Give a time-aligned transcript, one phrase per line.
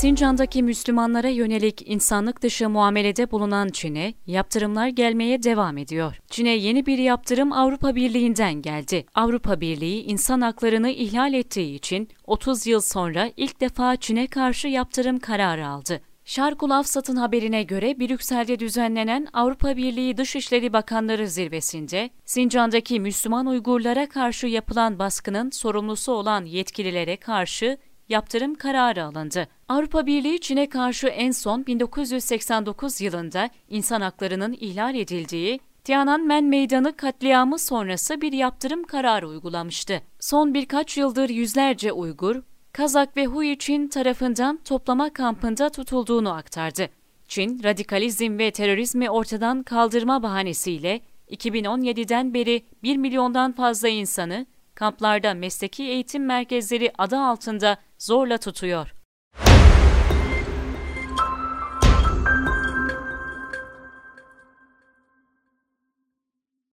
[0.00, 6.20] Sincan'daki Müslümanlara yönelik insanlık dışı muamelede bulunan Çin'e yaptırımlar gelmeye devam ediyor.
[6.30, 9.06] Çin'e yeni bir yaptırım Avrupa Birliği'nden geldi.
[9.14, 15.18] Avrupa Birliği insan haklarını ihlal ettiği için 30 yıl sonra ilk defa Çin'e karşı yaptırım
[15.18, 16.00] kararı aldı.
[16.24, 24.46] Şarkul Afsat'ın haberine göre Brüksel'de düzenlenen Avrupa Birliği Dışişleri Bakanları Zirvesi'nde Sincan'daki Müslüman Uygurlara karşı
[24.46, 27.78] yapılan baskının sorumlusu olan yetkililere karşı
[28.10, 29.48] yaptırım kararı alındı.
[29.68, 37.58] Avrupa Birliği Çin'e karşı en son 1989 yılında insan haklarının ihlal edildiği Tiananmen Meydanı katliamı
[37.58, 40.02] sonrası bir yaptırım kararı uygulamıştı.
[40.20, 46.88] Son birkaç yıldır yüzlerce Uygur, Kazak ve Hui Çin tarafından toplama kampında tutulduğunu aktardı.
[47.28, 51.00] Çin, radikalizm ve terörizmi ortadan kaldırma bahanesiyle
[51.30, 58.99] 2017'den beri 1 milyondan fazla insanı kamplarda mesleki eğitim merkezleri adı altında zorla tutuyor.